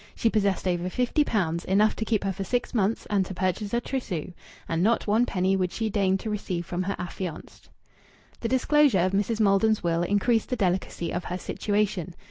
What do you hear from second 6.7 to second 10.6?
her affianced. The disclosure of Mrs. Maldon's will increased the